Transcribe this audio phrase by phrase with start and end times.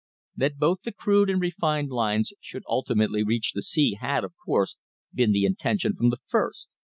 [0.35, 4.75] That both the crude and refined lines should ultimately reach the sea had, of course,
[5.13, 6.71] been the intention from the first.